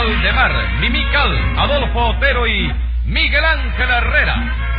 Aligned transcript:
Valdemar, 0.00 0.80
Mimical, 0.80 1.58
Adolfo 1.58 1.98
Otero 1.98 2.46
y 2.46 2.72
Miguel 3.04 3.44
Ángel 3.44 3.90
Herrera. 3.90 4.34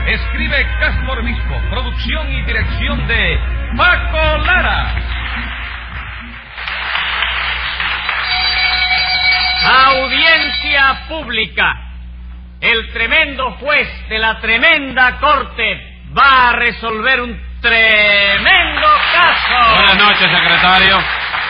Escribe 0.07 0.67
Castro 0.79 1.13
Obispo, 1.13 1.61
producción 1.69 2.31
y 2.31 2.41
dirección 2.41 3.07
de 3.07 3.39
Paco 3.77 4.37
Lara. 4.39 4.95
Audiencia 9.89 11.05
pública. 11.07 11.71
El 12.59 12.91
tremendo 12.91 13.51
juez 13.59 13.87
de 14.09 14.17
la 14.17 14.39
tremenda 14.39 15.19
corte 15.19 16.01
va 16.17 16.49
a 16.49 16.53
resolver 16.53 17.21
un 17.21 17.39
tremendo 17.61 18.87
caso. 19.13 19.75
Buenas 19.75 19.97
noches, 19.97 20.31
secretario. 20.31 20.97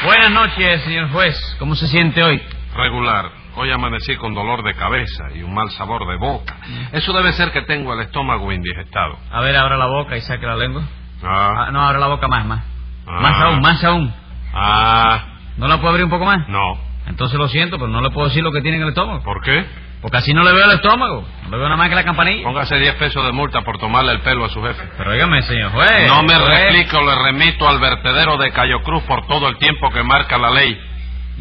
Buenas 0.03 0.31
noches, 0.31 0.83
señor 0.83 1.09
juez. 1.11 1.55
¿Cómo 1.57 1.75
se 1.75 1.87
siente 1.87 2.21
hoy? 2.21 2.41
Regular. 2.75 3.40
Hoy 3.55 3.69
amanecí 3.71 4.15
con 4.15 4.33
dolor 4.33 4.63
de 4.63 4.73
cabeza 4.73 5.25
y 5.35 5.43
un 5.43 5.53
mal 5.53 5.69
sabor 5.71 6.07
de 6.07 6.15
boca. 6.17 6.55
Eso 6.93 7.11
debe 7.13 7.33
ser 7.33 7.51
que 7.51 7.61
tengo 7.63 7.93
el 7.93 7.99
estómago 8.01 8.51
indigestado. 8.51 9.17
A 9.31 9.41
ver, 9.41 9.55
abra 9.57 9.77
la 9.77 9.87
boca 9.87 10.15
y 10.17 10.21
saque 10.21 10.45
la 10.45 10.55
lengua. 10.55 10.83
Ah, 11.23 11.65
Ah, 11.67 11.71
no, 11.71 11.81
abra 11.81 11.99
la 11.99 12.07
boca 12.07 12.27
más, 12.27 12.45
más. 12.45 12.63
Ah. 13.07 13.19
Más 13.21 13.41
aún, 13.41 13.61
más 13.61 13.83
aún. 13.83 14.13
ah, 14.53 15.23
¿No 15.57 15.67
la 15.67 15.77
puedo 15.77 15.89
abrir 15.89 16.05
un 16.05 16.11
poco 16.11 16.25
más? 16.25 16.47
no. 16.47 16.89
Entonces 17.07 17.37
lo 17.37 17.47
siento, 17.49 17.77
pero 17.77 17.89
no 17.89 17.99
le 17.99 18.11
puedo 18.11 18.27
decir 18.27 18.43
lo 18.43 18.51
que 18.51 18.61
tiene 18.61 18.77
en 18.77 18.83
el 18.83 18.89
estómago. 18.89 19.21
¿Por 19.23 19.41
qué? 19.41 19.65
Porque 20.01 20.17
así 20.17 20.33
no 20.33 20.43
le 20.43 20.53
veo 20.53 20.65
el 20.65 20.71
estómago. 20.71 21.27
No 21.43 21.49
le 21.49 21.57
veo 21.57 21.65
nada 21.65 21.75
más 21.75 21.89
que 21.89 21.95
la 21.95 22.03
campanilla. 22.05 22.43
Póngase 22.43 22.77
10 22.79 22.95
pesos 22.95 23.25
de 23.25 23.31
multa 23.31 23.61
por 23.63 23.79
tomarle 23.79 24.13
el 24.13 24.21
pelo 24.21 24.45
a 24.45 24.49
su 24.49 24.61
jefe. 24.63 24.81
Pero 24.97 25.11
dígame, 25.11 25.41
señor 25.41 25.71
juez. 25.71 26.07
No 26.07 26.21
me 26.23 26.35
juez. 26.35 26.47
replico, 26.47 27.01
le 27.01 27.15
remito 27.23 27.67
al 27.67 27.79
vertedero 27.79 28.37
de 28.37 28.51
Cayo 28.51 28.81
Cruz 28.83 29.03
por 29.03 29.25
todo 29.27 29.47
el 29.49 29.57
tiempo 29.57 29.89
que 29.89 30.03
marca 30.03 30.37
la 30.37 30.51
ley. 30.51 30.79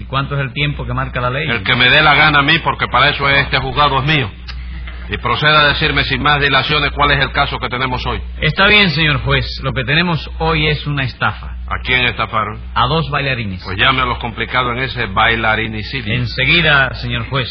¿Y 0.00 0.06
cuánto 0.06 0.34
es 0.34 0.40
el 0.40 0.54
tiempo 0.54 0.86
que 0.86 0.94
marca 0.94 1.20
la 1.20 1.28
ley? 1.28 1.46
El 1.46 1.62
que 1.62 1.76
me 1.76 1.90
dé 1.90 2.00
la 2.00 2.14
gana 2.14 2.38
a 2.38 2.42
mí, 2.42 2.58
porque 2.60 2.86
para 2.90 3.10
eso 3.10 3.28
este 3.28 3.58
juzgado 3.58 3.98
es 3.98 4.04
mío. 4.06 4.30
Y 5.10 5.18
proceda 5.18 5.60
a 5.60 5.66
decirme 5.66 6.04
sin 6.04 6.22
más 6.22 6.40
dilaciones 6.40 6.90
cuál 6.92 7.10
es 7.10 7.20
el 7.20 7.32
caso 7.32 7.58
que 7.58 7.68
tenemos 7.68 8.06
hoy. 8.06 8.22
Está 8.40 8.66
bien, 8.66 8.88
señor 8.88 9.20
juez. 9.22 9.44
Lo 9.62 9.74
que 9.74 9.84
tenemos 9.84 10.30
hoy 10.38 10.68
es 10.68 10.86
una 10.86 11.02
estafa. 11.02 11.48
¿A 11.66 11.82
quién 11.84 12.06
estafaron? 12.06 12.58
A 12.74 12.86
dos 12.86 13.10
bailarines. 13.10 13.62
Pues 13.62 13.76
llame 13.76 14.00
a 14.00 14.06
los 14.06 14.18
complicados 14.18 14.74
en 14.74 14.84
ese 14.84 15.04
bailarinicidio. 15.04 16.14
Enseguida, 16.14 16.94
señor 16.94 17.28
juez. 17.28 17.48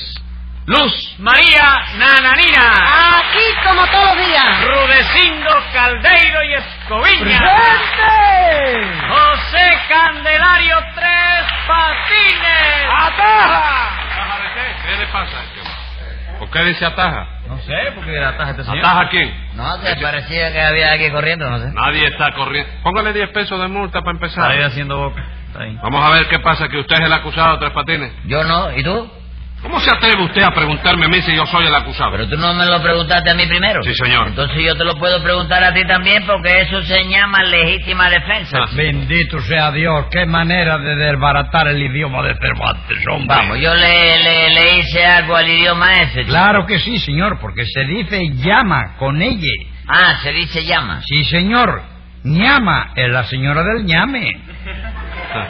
Luz 0.66 1.16
María 1.20 1.82
Nananina. 1.98 3.18
Aquí 3.18 3.46
como 3.64 3.86
todos 3.88 4.16
los 4.16 4.28
días. 4.28 4.68
Rudecindo 4.68 5.50
Caldeiro 5.74 6.29
y 6.60 6.82
Escoviña. 6.82 7.40
¡Presente! 7.40 9.08
José 9.10 9.80
Candelario 9.90 10.78
Tres 10.96 11.46
Patines. 11.68 12.86
¿Ataja 12.98 14.40
de 14.40 14.54
qué? 14.54 14.88
¿Qué 14.88 14.98
le 14.98 15.06
pasa? 15.08 15.38
¿Por 16.40 16.50
qué 16.52 16.64
dice 16.64 16.86
ataja? 16.86 17.28
No 17.48 17.58
sé, 17.60 17.74
porque 17.96 18.12
la 18.12 18.38
taja 18.38 18.52
este 18.52 18.64
señor. 18.64 18.80
¿Ataja 18.80 19.10
quién? 19.10 19.50
No, 19.56 19.78
te 19.80 19.96
parecía 19.98 20.54
que 20.54 20.62
había 20.62 20.92
alguien 20.94 21.12
corriendo, 21.12 21.50
no 21.50 21.60
sé. 21.60 21.70
Nadie 21.74 22.08
está 22.08 22.32
corriendo. 22.34 22.72
Póngale 22.82 23.12
10 23.12 23.30
pesos 23.32 23.60
de 23.60 23.68
multa 23.68 24.02
para 24.02 24.18
Está 24.18 24.44
ahí 24.46 24.52
empezar. 24.54 24.72
haciendo 24.72 24.98
boca. 25.00 25.22
Está 25.48 25.64
ahí. 25.64 25.78
Vamos 25.84 26.02
a 26.06 26.10
ver 26.12 26.28
qué 26.30 26.40
pasa, 26.40 26.70
que 26.70 26.78
usted 26.78 26.96
es 26.96 27.02
el 27.06 27.12
acusado, 27.14 27.60
Tres 27.60 27.72
Patines. 27.72 28.14
Yo 28.26 28.44
no, 28.46 28.72
¿y 28.78 28.84
tú? 28.84 29.12
¿Cómo 29.62 29.80
se 29.82 29.92
atreve 29.92 30.24
usted 30.24 30.42
a 30.42 30.52
preguntarme 30.52 31.06
a 31.06 31.10
mí 31.10 31.22
si 31.22 31.36
yo 31.36 31.46
soy 31.46 31.66
el 31.68 31.76
acusado? 31.76 32.12
Pero 32.12 32.30
tú 32.30 32.38
no 32.38 32.54
me 32.54 32.66
lo 32.66 32.82
preguntaste 32.82 33.30
a 33.30 33.34
mí 33.34 33.46
primero. 33.46 33.84
Sí, 33.84 33.94
señor. 33.94 34.28
Entonces 34.30 34.58
yo 34.64 34.76
te 34.78 34.86
lo 34.86 34.96
puedo 34.96 35.22
preguntar 35.22 35.62
a 35.64 35.74
ti 35.74 35.86
también 35.86 36.26
porque 36.26 36.62
eso 36.62 36.82
se 36.84 37.04
llama 37.10 37.44
legítima 37.44 38.10
defensa. 38.10 38.58
Ah. 38.64 38.70
Bendito 38.74 39.40
sea 39.42 39.72
Dios, 39.72 40.06
qué 40.12 40.26
manera 40.26 40.78
de 40.78 40.96
desbaratar 40.96 41.68
el 41.68 41.82
idioma 41.84 42.24
de 42.24 42.36
Cervantes, 42.36 42.98
hombre. 43.12 43.28
Vamos, 43.36 43.60
yo 43.60 43.74
le, 43.76 44.24
le, 44.24 44.50
le 44.54 44.78
hice 44.80 45.06
algo 45.06 45.36
al 45.36 45.50
idioma 45.50 45.92
ese. 46.04 46.22
chico. 46.22 46.30
Claro 46.30 46.66
que 46.66 46.80
sí, 46.80 46.98
señor, 47.00 47.38
porque 47.42 47.66
se 47.66 47.84
dice 47.84 48.20
llama 48.36 48.96
con 48.98 49.22
ella. 49.22 49.52
Ah, 49.88 50.16
se 50.24 50.32
dice 50.32 50.64
llama. 50.64 51.02
Sí, 51.06 51.26
señor. 51.26 51.82
ñama 52.24 52.92
es 52.96 53.10
la 53.10 53.24
señora 53.26 53.64
del 53.64 53.84
ñame. 53.86 54.40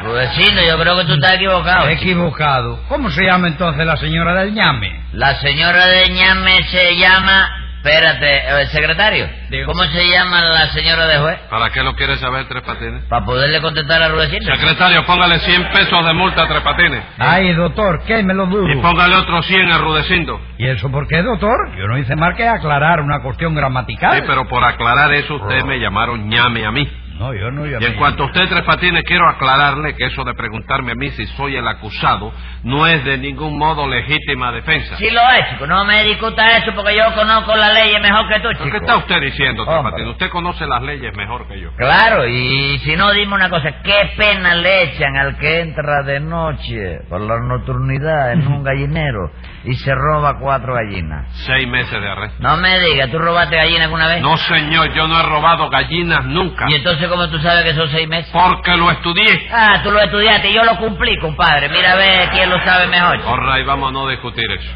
Rudecindo, 0.04 0.62
yo 0.68 0.78
creo 0.80 0.98
que 0.98 1.06
tú 1.06 1.14
estás 1.14 1.34
equivocado. 1.34 1.88
chico. 1.90 2.02
Equivocado. 2.02 2.80
¿Cómo 2.88 3.10
se 3.12 3.24
llama 3.24 3.48
entonces 3.48 3.86
la 3.86 3.98
señora 3.98 4.34
del 4.36 4.54
ñame? 4.54 5.04
La 5.14 5.36
señora 5.36 5.88
de 5.88 6.10
ñame 6.10 6.64
se 6.64 6.96
llama... 6.98 7.56
Espérate, 7.82 8.62
¿el 8.62 8.68
secretario? 8.68 9.26
¿Cómo 9.66 9.86
se 9.86 10.06
llama 10.10 10.42
la 10.42 10.68
señora 10.68 11.06
de 11.08 11.18
juez? 11.20 11.40
¿Para 11.50 11.70
qué 11.70 11.82
lo 11.82 11.96
quiere 11.96 12.18
saber, 12.18 12.46
Tres 12.50 12.62
Patines? 12.64 13.06
Para 13.06 13.24
poderle 13.26 13.62
contestar 13.62 14.04
a 14.04 14.10
Rudecindo. 14.10 14.54
Secretario, 14.54 15.06
póngale 15.06 15.40
100 15.40 15.70
pesos 15.72 16.06
de 16.06 16.14
multa 16.14 16.44
a 16.44 16.48
Tres 16.50 16.60
Patines. 16.60 17.02
Ay, 17.18 17.54
doctor, 17.54 18.04
¿qué 18.06 18.22
me 18.22 18.34
lo 18.34 18.48
Y 18.48 18.50
duro? 18.50 18.82
póngale 18.82 19.16
otros 19.16 19.46
100 19.46 19.72
a 19.72 19.78
Rudecindo. 19.78 20.42
¿Y 20.58 20.68
eso 20.68 20.92
por 20.92 21.08
qué, 21.08 21.24
doctor? 21.24 21.56
Yo 21.78 21.88
no 21.88 21.98
hice 21.98 22.18
más 22.18 22.36
que 22.36 22.46
aclarar 22.50 23.00
una 23.00 23.22
cuestión 23.22 23.56
gramatical. 23.56 24.14
Sí, 24.18 24.24
pero 24.28 24.46
por 24.50 24.62
aclarar 24.62 25.14
eso, 25.14 25.36
usted 25.36 25.64
me 25.64 25.80
llamaron 25.80 26.28
ñame 26.28 26.66
a 26.66 26.72
mí. 26.72 26.86
No, 27.20 27.34
yo 27.34 27.52
no 27.52 27.68
Y 27.68 27.74
en 27.84 27.96
cuanto 27.96 28.24
a 28.24 28.26
usted, 28.28 28.48
Tres 28.48 28.64
Patines, 28.64 29.04
quiero 29.04 29.28
aclararle 29.28 29.94
que 29.94 30.06
eso 30.06 30.24
de 30.24 30.34
preguntarme 30.34 30.94
a 30.94 30.96
mí 30.96 31.10
si 31.12 31.26
soy 31.28 31.58
el 31.58 31.68
acusado 31.68 32.32
no 32.64 32.88
es 32.88 33.04
de 33.04 33.18
ningún 33.18 33.58
modo 33.58 33.86
legítima 33.88 34.54
defensa. 34.54 34.96
Sí 34.96 35.10
lo 35.10 35.20
es, 35.38 35.50
chico. 35.50 35.68
No 35.68 35.84
me 35.84 36.04
discuta 36.06 36.58
eso 36.58 36.72
porque 36.74 36.96
yo 36.96 37.14
conozco 37.14 37.54
la 37.58 37.74
ley 37.74 37.94
mejor 38.02 38.28
que 38.30 38.40
tú, 38.40 38.48
¿Pero 38.48 38.64
chico. 38.64 38.72
¿Qué 38.72 38.78
está 38.78 38.96
usted 38.98 39.22
diciendo, 39.22 39.66
Tres 39.66 39.78
Hombre. 39.78 39.92
Patines? 39.92 40.12
Usted 40.14 40.30
conoce 40.30 40.66
las 40.66 40.82
leyes 40.82 41.14
mejor 41.16 41.46
que 41.50 41.60
yo. 41.60 41.72
Claro, 41.76 42.26
y 42.26 42.78
si 42.80 42.96
no, 42.96 43.12
dime 43.12 43.36
una 43.36 43.50
cosa. 43.50 43.82
¿Qué 43.84 44.12
pena 44.18 44.56
le 44.56 44.84
echan 44.84 45.18
al 45.18 45.38
que 45.38 45.60
entra 45.60 46.04
de 46.04 46.22
noche 46.22 47.00
por 47.10 47.20
la 47.20 47.38
nocturnidad 47.42 48.32
en 48.32 48.48
un 48.48 48.64
gallinero 48.64 49.32
y 49.66 49.74
se 49.76 49.94
roba 49.94 50.40
cuatro 50.40 50.74
gallinas? 50.74 51.28
Seis 51.46 51.68
meses 51.68 52.00
de 52.02 52.10
arresto. 52.10 52.38
No 52.40 52.56
me 52.56 52.80
digas, 52.80 53.12
¿tú 53.12 53.20
robaste 53.20 53.58
gallina 53.58 53.84
alguna 53.86 54.08
vez? 54.08 54.22
No, 54.22 54.38
señor, 54.38 54.94
yo 54.94 55.06
no 55.08 55.20
he 55.20 55.24
robado 55.24 55.70
gallinas 55.70 56.24
nunca. 56.26 56.66
¿Y 56.70 56.76
entonces 56.76 57.09
cómo 57.10 57.28
tú 57.30 57.40
sabes 57.40 57.64
que 57.64 57.74
son 57.74 57.90
seis 57.90 58.08
meses? 58.08 58.32
Porque 58.32 58.76
lo 58.78 58.90
estudié. 58.92 59.50
Ah, 59.52 59.82
tú 59.84 59.92
lo 59.92 60.00
estudiaste 60.00 60.50
y 60.50 60.54
yo 60.54 60.64
lo 60.64 60.78
cumplí, 60.78 61.18
compadre. 61.20 61.70
Mira 61.70 61.94
a 61.94 61.96
ver 61.96 62.30
quién 62.30 62.50
lo 62.50 62.64
sabe 62.64 62.88
mejor. 62.88 63.20
All 63.26 63.54
right, 63.56 63.66
vamos 63.66 63.90
a 63.90 63.92
no 63.92 64.08
discutir 64.08 64.50
eso. 64.52 64.72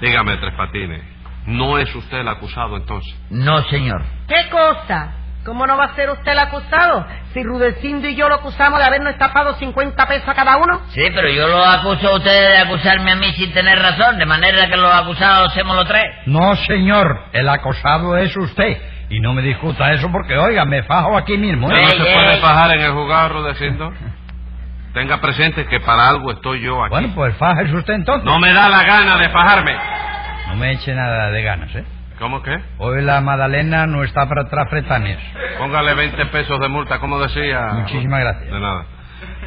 Dígame, 0.00 0.36
Tres 0.36 0.54
Patines, 0.56 1.02
¿no 1.46 1.78
es 1.78 1.94
usted 1.94 2.18
el 2.18 2.28
acusado 2.28 2.76
entonces? 2.76 3.14
No, 3.30 3.62
señor. 3.64 4.02
¿Qué 4.28 4.48
cosa? 4.50 5.12
¿Cómo 5.46 5.64
no 5.64 5.76
va 5.76 5.84
a 5.84 5.94
ser 5.94 6.10
usted 6.10 6.32
el 6.32 6.38
acusado? 6.40 7.06
Si 7.32 7.40
Rudecindo 7.44 8.08
y 8.08 8.16
yo 8.16 8.28
lo 8.28 8.34
acusamos 8.34 8.80
de 8.80 8.84
habernos 8.84 9.12
estafado 9.12 9.54
50 9.54 10.06
pesos 10.08 10.28
a 10.28 10.34
cada 10.34 10.56
uno. 10.56 10.80
Sí, 10.88 11.02
pero 11.14 11.28
yo 11.30 11.46
lo 11.46 11.64
acuso 11.64 12.08
a 12.08 12.16
ustedes 12.16 12.48
de 12.48 12.58
acusarme 12.58 13.12
a 13.12 13.14
mí 13.14 13.32
sin 13.34 13.52
tener 13.52 13.78
razón, 13.78 14.18
de 14.18 14.26
manera 14.26 14.66
que 14.66 14.76
los 14.76 14.92
acusados 14.92 15.52
hacemos 15.52 15.76
los 15.76 15.86
tres. 15.86 16.04
No, 16.26 16.56
señor, 16.56 17.26
el 17.32 17.48
acosado 17.48 18.16
es 18.18 18.36
usted. 18.36 18.76
Y 19.08 19.20
no 19.20 19.32
me 19.32 19.42
discuta 19.42 19.92
eso 19.92 20.10
porque, 20.10 20.36
oiga, 20.36 20.64
me 20.64 20.82
fajo 20.82 21.16
aquí 21.16 21.36
mismo. 21.36 21.68
¿Usted 21.68 21.78
¿eh? 21.78 21.84
no 21.84 21.90
se 21.90 22.12
puede 22.12 22.36
fajar 22.40 22.74
en 22.74 22.80
el 22.80 22.92
juzgado, 22.92 23.28
Rudecindo? 23.28 23.92
Tenga 24.92 25.20
presente 25.20 25.66
que 25.66 25.78
para 25.80 26.08
algo 26.08 26.32
estoy 26.32 26.60
yo 26.62 26.82
aquí. 26.82 26.90
Bueno, 26.90 27.12
pues 27.14 27.36
fájese 27.36 27.74
usted 27.74 27.94
entonces. 27.94 28.24
No 28.24 28.38
me 28.38 28.52
da 28.52 28.68
la 28.68 28.82
gana 28.82 29.18
de 29.18 29.28
fajarme. 29.28 29.76
No 30.48 30.56
me 30.56 30.72
eche 30.72 30.94
nada 30.94 31.30
de 31.30 31.42
ganas, 31.42 31.74
¿eh? 31.74 31.84
¿Cómo 32.18 32.42
que? 32.42 32.58
Hoy 32.78 33.02
la 33.02 33.20
Madalena 33.20 33.86
no 33.86 34.02
está 34.02 34.26
para 34.26 34.48
trafretanes. 34.48 35.18
Póngale 35.58 35.94
20 35.94 36.26
pesos 36.26 36.58
de 36.60 36.68
multa, 36.68 36.98
como 36.98 37.20
decía. 37.20 37.68
Muchísimas 37.74 38.20
gracias. 38.20 38.50
De 38.50 38.58
nada. 38.58 38.86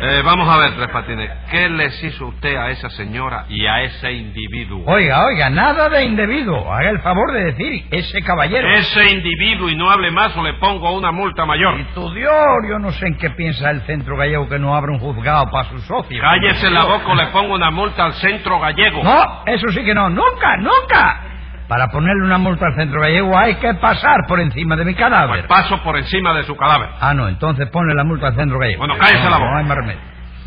Eh, 0.01 0.21
vamos 0.23 0.47
a 0.47 0.57
ver, 0.57 0.75
Tres 0.75 0.89
Patines. 0.89 1.29
¿Qué 1.51 1.69
les 1.69 2.03
hizo 2.03 2.27
usted 2.27 2.55
a 2.55 2.69
esa 2.69 2.89
señora 2.91 3.45
y 3.49 3.65
a 3.67 3.81
ese 3.81 4.11
individuo? 4.13 4.83
Oiga, 4.85 5.25
oiga, 5.25 5.49
nada 5.49 5.89
de 5.89 6.05
indebido. 6.05 6.71
Haga 6.71 6.89
el 6.89 6.99
favor 6.99 7.33
de 7.33 7.43
decir, 7.45 7.85
ese 7.91 8.21
caballero. 8.21 8.67
Ese 8.75 9.09
individuo 9.11 9.69
y 9.69 9.75
no 9.75 9.91
hable 9.91 10.09
más 10.11 10.35
o 10.37 10.43
le 10.43 10.53
pongo 10.53 10.95
una 10.95 11.11
multa 11.11 11.45
mayor. 11.45 11.79
Y 11.79 11.83
tu 11.93 12.11
Dios, 12.13 12.33
yo 12.69 12.79
no 12.79 12.91
sé 12.91 13.07
en 13.07 13.17
qué 13.17 13.29
piensa 13.31 13.69
el 13.71 13.81
centro 13.81 14.15
gallego 14.15 14.47
que 14.47 14.57
no 14.57 14.73
abre 14.73 14.91
un 14.91 14.99
juzgado 14.99 15.49
para 15.51 15.69
sus 15.69 15.83
socios. 15.83 16.21
Cállese 16.21 16.69
la 16.69 16.85
boca 16.85 17.07
o 17.07 17.15
le 17.15 17.27
pongo 17.27 17.55
una 17.55 17.69
multa 17.69 18.05
al 18.05 18.13
centro 18.13 18.59
gallego. 18.59 19.03
No, 19.03 19.43
eso 19.45 19.67
sí 19.69 19.83
que 19.83 19.93
no, 19.93 20.09
nunca, 20.09 20.55
nunca. 20.57 21.28
Para 21.69 21.87
ponerle 21.89 22.23
una 22.25 22.37
multa 22.39 22.65
al 22.65 22.75
centro 22.75 22.99
gallego 22.99 23.37
hay 23.37 23.55
que 23.55 23.75
pasar 23.75 24.25
por 24.27 24.39
encima 24.41 24.75
de 24.75 24.83
mi 24.85 24.93
Pues 24.93 25.03
cadáver. 25.05 25.47
paso 25.47 25.81
por 25.83 25.95
encima 25.97 26.33
de 26.33 26.43
su 26.43 26.57
cadáver. 26.57 26.89
Ah, 26.99 27.13
no, 27.13 27.29
entonces 27.29 27.69
ponle 27.69 27.93
la 27.93 28.03
multa 28.03 28.27
al 28.27 28.35
centro 28.35 28.57
gallego. 28.59 28.79
Bueno, 28.79 28.95
cállese 28.99 29.23
No, 29.23 29.29
la 29.29 29.37
boca. 29.37 29.51
No 29.51 29.57
hay 29.59 29.65
más 29.65 29.77
remedio. 29.77 29.99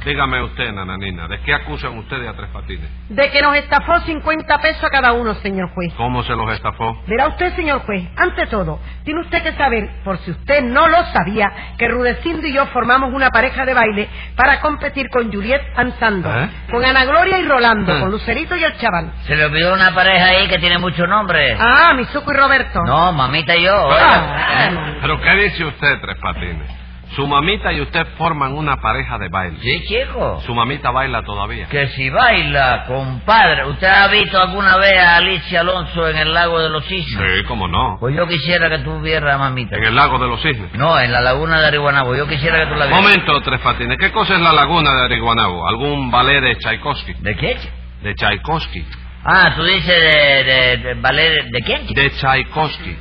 Dígame 0.05 0.43
usted, 0.43 0.73
nananina, 0.73 1.29
¿de 1.29 1.41
qué 1.43 1.55
acusan 1.55 1.97
ustedes 1.99 2.29
a 2.29 2.33
Tres 2.35 2.49
Patines? 2.53 2.89
De 3.09 3.31
que 3.31 3.41
nos 3.41 3.55
estafó 3.57 4.01
50 4.01 4.59
pesos 4.59 4.83
a 4.83 4.91
cada 4.91 5.13
uno, 5.13 5.35
señor 5.37 5.71
juez. 5.75 5.93
¿Cómo 5.97 6.23
se 6.25 6.35
los 6.35 6.53
estafó? 6.53 7.01
Verá 7.07 7.29
usted, 7.29 7.55
señor 7.55 7.83
juez, 7.83 8.09
ante 8.17 8.47
todo, 8.47 8.81
tiene 9.05 9.21
usted 9.21 9.43
que 9.45 9.53
saber, 9.53 9.89
por 10.05 10.19
si 10.19 10.33
usted 10.33 10.63
no 10.65 10.89
lo 10.89 11.05
sabía, 11.13 11.53
que 11.79 11.87
Rudecindo 11.89 12.47
y 12.47 12.53
yo 12.53 12.67
formamos 12.67 13.13
una 13.13 13.31
pareja 13.31 13.65
de 13.65 13.75
baile 13.75 14.09
para 14.35 14.61
competir 14.61 15.09
con 15.11 15.33
Juliet 15.33 15.63
Ansando, 15.77 16.29
¿Eh? 16.29 16.49
con 16.71 16.85
Ana 16.85 17.05
Gloria 17.05 17.39
y 17.39 17.47
Rolando, 17.47 17.97
¿Eh? 17.97 18.01
con 18.01 18.11
Lucerito 18.11 18.57
y 18.57 18.65
el 18.65 18.77
chaval. 18.79 19.13
Se 19.27 19.37
le 19.37 19.45
olvidó 19.45 19.73
una 19.75 19.95
pareja 19.95 20.27
ahí 20.27 20.49
que 20.49 20.59
tiene 20.59 20.79
mucho 20.79 21.07
nombre. 21.07 21.57
Ah, 21.61 21.93
Mizuko 21.95 22.33
y 22.33 22.37
Roberto. 22.37 22.81
No, 22.87 23.13
mamita 23.13 23.55
y 23.57 23.65
yo. 23.65 23.73
Ah, 23.75 23.87
oiga. 23.87 24.71
bueno. 24.71 24.95
¿Pero 25.01 25.21
qué 25.21 25.35
dice 25.45 25.65
usted, 25.65 26.01
Tres 26.01 26.17
Patines? 26.21 26.82
Su 27.15 27.27
mamita 27.27 27.73
y 27.73 27.81
usted 27.81 28.07
forman 28.17 28.53
una 28.55 28.81
pareja 28.81 29.19
de 29.19 29.29
baile. 29.29 29.59
Sí, 29.61 29.85
chico. 29.87 30.41
Su 30.47 30.55
mamita 30.55 30.91
baila 30.91 31.23
todavía. 31.23 31.69
Que 31.69 31.89
si 31.89 32.09
baila, 32.09 32.85
compadre. 32.87 33.67
¿Usted 33.67 33.87
ha 33.87 34.09
visto 34.09 34.41
alguna 34.41 34.77
vez 34.79 34.99
a 34.99 35.17
Alicia 35.17 35.61
Alonso 35.61 36.09
en 36.09 36.17
el 36.17 36.33
lago 36.33 36.59
de 36.59 36.71
los 36.71 36.85
cisnes? 36.87 37.19
Sí, 37.39 37.45
cómo 37.45 37.69
no. 37.69 37.99
Pues 38.01 38.17
yo 38.17 38.27
quisiera 38.27 38.71
que 38.71 38.79
tú 38.79 39.01
vieras 39.01 39.35
a 39.35 39.39
mamita. 39.39 39.77
En 39.77 39.85
el 39.85 39.95
lago 39.95 40.19
de 40.19 40.27
los 40.29 40.41
cisnes. 40.41 40.73
No, 40.75 40.99
en 40.99 41.13
la 41.13 41.21
laguna 41.21 41.61
de 41.61 41.67
Arihuanabo. 41.67 42.17
Yo 42.17 42.27
quisiera 42.27 42.61
que 42.61 42.67
tú 42.67 42.77
la 42.77 42.87
vieras. 42.87 43.03
Momento, 43.03 43.41
Tres 43.43 43.61
Patines. 43.61 43.99
¿Qué 43.99 44.11
cosa 44.11 44.35
es 44.35 44.41
la 44.41 44.53
laguna 44.53 44.95
de 44.95 45.05
Ariguanabo? 45.05 45.69
¿Algún 45.69 46.11
ballet 46.11 46.41
de 46.41 46.57
Tchaikovsky? 46.57 47.15
¿De 47.21 47.37
qué? 47.37 47.59
De 48.03 48.15
Tchaikovsky. 48.15 48.85
Ah, 49.25 49.53
tú 49.55 49.63
dices 49.65 49.87
de, 49.87 50.45
de, 50.45 50.77
de 50.79 50.95
ballet. 50.95 51.45
¿De 51.51 51.61
quién? 51.63 51.87
chico? 51.87 52.01
De 52.01 52.11
Tchaikovsky. 52.11 52.97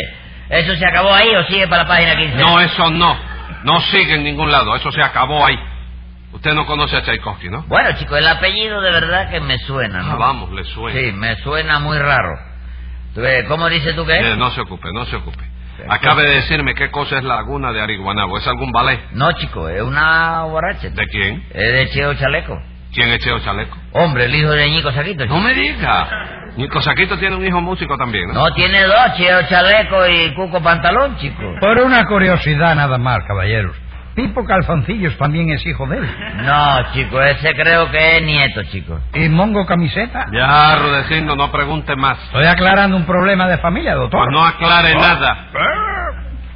¿Eso 0.49 0.75
se 0.75 0.85
acabó 0.85 1.13
ahí 1.13 1.33
o 1.35 1.43
sigue 1.45 1.67
para 1.67 1.83
la 1.83 1.87
página 1.89 2.15
15? 2.15 2.37
No, 2.37 2.59
eso 2.59 2.89
no. 2.89 3.15
No 3.63 3.79
sigue 3.81 4.15
en 4.15 4.23
ningún 4.23 4.51
lado. 4.51 4.75
Eso 4.75 4.91
se 4.91 5.01
acabó 5.01 5.45
ahí. 5.45 5.57
Usted 6.33 6.53
no 6.53 6.65
conoce 6.65 6.97
a 6.97 7.01
Tchaikovsky, 7.03 7.49
¿no? 7.49 7.63
Bueno, 7.63 7.91
chico, 7.97 8.15
el 8.17 8.27
apellido 8.27 8.81
de 8.81 8.91
verdad 8.91 9.29
que 9.29 9.39
me 9.39 9.57
suena, 9.59 9.99
Ah, 9.99 10.03
¿no? 10.11 10.17
vamos, 10.17 10.51
le 10.51 10.63
suena. 10.65 10.99
Sí, 10.99 11.11
me 11.13 11.35
suena 11.37 11.79
muy 11.79 11.97
raro. 11.97 12.37
Ves, 13.15 13.45
¿Cómo 13.47 13.69
dices 13.69 13.95
tú 13.95 14.05
que 14.05 14.19
es? 14.19 14.25
Eh, 14.25 14.35
no 14.37 14.51
se 14.51 14.61
ocupe, 14.61 14.89
no 14.93 15.05
se 15.05 15.15
ocupe. 15.15 15.43
Acabe 15.89 16.23
de 16.23 16.35
decirme 16.35 16.73
qué 16.73 16.89
cosa 16.89 17.17
es 17.17 17.23
la 17.23 17.35
laguna 17.35 17.71
de 17.71 17.81
Ariguanabo. 17.81 18.37
¿Es 18.37 18.47
algún 18.47 18.71
ballet? 18.71 18.99
No, 19.11 19.31
chico, 19.33 19.69
es 19.69 19.81
una 19.81 20.43
borracha. 20.43 20.89
¿De 20.89 21.07
quién? 21.07 21.43
Es 21.53 21.73
de 21.73 21.89
Cheo 21.89 22.13
Chaleco. 22.15 22.61
¿Quién 22.93 23.09
es 23.09 23.19
Cheo 23.19 23.39
Chaleco? 23.39 23.77
Hombre, 23.93 24.25
el 24.25 24.35
hijo 24.35 24.51
de 24.51 24.69
Ñico 24.69 24.91
Saquito. 24.91 25.23
chico. 25.23 25.35
No 25.35 25.41
me 25.41 25.53
diga. 25.53 26.07
Nico 26.55 26.81
Saquito 26.81 27.17
tiene 27.19 27.35
un 27.35 27.45
hijo 27.45 27.61
músico 27.61 27.95
también, 27.97 28.27
¿no? 28.29 28.33
No, 28.33 28.53
tiene 28.53 28.83
dos, 28.83 29.13
Cheo 29.17 29.43
Chaleco 29.47 30.07
y 30.07 30.33
Cuco 30.33 30.61
Pantalón, 30.61 31.15
chico. 31.17 31.43
Por 31.59 31.77
una 31.79 32.05
curiosidad 32.05 32.75
nada 32.75 32.97
más, 32.97 33.19
caballeros. 33.27 33.75
Pipo 34.17 34.43
Calzoncillos 34.45 35.15
también 35.19 35.51
es 35.51 35.63
hijo 35.63 35.85
de 35.85 35.97
él. 35.99 36.09
No, 36.37 36.91
chico, 36.91 37.21
ese 37.21 37.53
creo 37.53 37.91
que 37.91 38.17
es 38.17 38.23
nieto, 38.23 38.63
chico. 38.63 38.99
¿Y 39.13 39.29
Mongo 39.29 39.63
Camiseta? 39.67 40.25
Ya, 40.33 40.75
Rudecindo, 40.77 41.35
no 41.35 41.51
pregunte 41.51 41.95
más. 41.95 42.17
Estoy 42.23 42.47
aclarando 42.47 42.97
un 42.97 43.05
problema 43.05 43.47
de 43.47 43.59
familia, 43.59 43.93
doctor. 43.93 44.19
Pues 44.21 44.31
no 44.31 44.43
aclare 44.43 44.95
nada. 44.95 45.45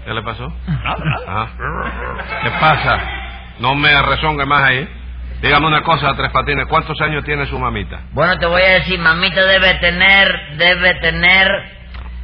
¿Qué 0.04 0.12
le 0.12 0.24
pasó? 0.24 0.52
Ah. 0.68 1.48
¿Qué 2.42 2.50
pasa? 2.60 2.98
No 3.60 3.76
me 3.76 4.02
rezongue 4.02 4.48
más 4.48 4.64
ahí. 4.64 4.90
Dígame 5.44 5.68
una 5.68 5.84
cosa, 5.84 6.16
Tres 6.16 6.32
Patines. 6.32 6.66
¿Cuántos 6.66 7.00
años 7.00 7.24
tiene 7.24 7.46
su 7.46 7.60
mamita? 7.60 8.00
Bueno, 8.14 8.40
te 8.40 8.48
voy 8.48 8.64
a 8.64 8.74
decir, 8.80 8.98
mamita 9.00 9.46
debe 9.46 9.76
tener, 9.76 10.58
debe 10.58 10.96
tener, 10.96 11.48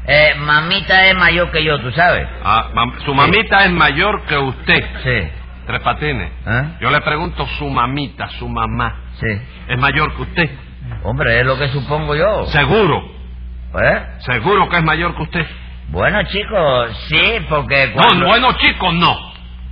eh, 0.07 0.35
mamita 0.37 1.05
es 1.07 1.15
mayor 1.15 1.51
que 1.51 1.63
yo, 1.63 1.79
¿tú 1.79 1.91
sabes? 1.91 2.27
Ah, 2.43 2.69
mam- 2.73 2.97
su 3.05 3.13
mamita 3.13 3.65
es 3.65 3.71
mayor 3.71 4.23
que 4.25 4.37
usted. 4.37 4.83
Sí. 5.03 5.29
Tres 5.67 5.81
Patines. 5.81 6.31
¿Eh? 6.47 6.63
Yo 6.79 6.89
le 6.89 7.01
pregunto, 7.01 7.45
su 7.59 7.67
mamita, 7.69 8.29
su 8.39 8.47
mamá, 8.47 8.95
Sí. 9.19 9.27
¿es 9.67 9.77
mayor 9.77 10.15
que 10.15 10.21
usted? 10.21 10.49
Hombre, 11.03 11.41
es 11.41 11.45
lo 11.45 11.57
que 11.57 11.67
supongo 11.69 12.15
yo. 12.15 12.45
Seguro. 12.47 13.03
¿Eh? 13.83 14.03
Seguro 14.19 14.69
que 14.69 14.77
es 14.77 14.83
mayor 14.83 15.13
que 15.15 15.23
usted. 15.23 15.45
Bueno, 15.89 16.23
chicos, 16.23 17.05
sí, 17.09 17.21
porque 17.49 17.87
No, 17.87 18.01
cuando... 18.01 18.25
bueno, 18.27 18.51
chicos, 18.53 18.93
no. 18.93 19.13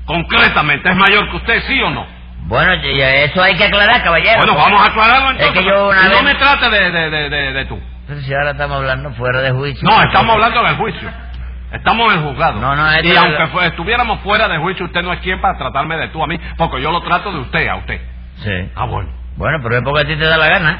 Concretamente, 0.05 0.89
¿es 0.89 0.95
mayor 0.95 1.29
que 1.29 1.37
usted, 1.37 1.61
sí 1.67 1.81
o 1.81 1.89
no? 1.89 2.05
Bueno, 2.47 2.73
y- 2.75 2.87
y 2.91 3.01
eso 3.01 3.41
hay 3.41 3.55
que 3.55 3.63
aclarar, 3.63 4.03
caballero. 4.03 4.37
Bueno, 4.37 4.55
vamos 4.55 4.81
a 4.81 4.91
aclararlo 4.91 5.31
Es 5.31 5.37
entonces. 5.39 5.63
que 5.63 5.69
yo 5.69 5.89
una 5.89 6.03
no 6.03 6.15
vez- 6.15 6.23
me 6.23 6.35
trate 6.35 6.69
de, 6.69 6.91
de, 6.91 7.09
de, 7.09 7.29
de- 7.29 7.53
de 7.53 7.65
tú. 7.65 7.79
Pero 8.07 8.21
si 8.21 8.33
ahora 8.33 8.51
estamos 8.51 8.77
hablando 8.77 9.11
fuera 9.13 9.41
de 9.41 9.51
juicio. 9.51 9.87
No, 9.89 10.01
estamos 10.03 10.33
hablando 10.35 10.63
del 10.63 10.75
juicio. 10.75 11.09
Estamos 11.71 12.13
en 12.13 12.19
el 12.19 12.25
juzgado. 12.25 12.59
No, 12.59 12.75
no, 12.75 13.01
y 13.01 13.15
aunque 13.17 13.47
fue- 13.47 13.67
estuviéramos 13.67 14.19
fuera 14.21 14.47
de 14.47 14.57
juicio, 14.59 14.85
usted 14.85 15.01
no 15.01 15.11
es 15.13 15.19
quien 15.19 15.41
para 15.41 15.57
tratarme 15.57 15.97
de 15.97 16.07
tú 16.09 16.23
a 16.23 16.27
mí, 16.27 16.39
porque 16.57 16.81
yo 16.81 16.91
lo 16.91 17.01
trato 17.01 17.31
de 17.31 17.39
usted 17.39 17.67
a 17.67 17.75
usted. 17.77 17.99
Sí. 18.43 18.71
Ah, 18.75 18.85
bueno. 18.85 19.09
Bueno, 19.35 19.57
pero 19.61 19.77
es 19.77 19.83
porque 19.83 20.01
a 20.01 20.05
ti 20.07 20.15
te 20.15 20.23
da 20.25 20.37
la 20.37 20.47
gana. 20.47 20.79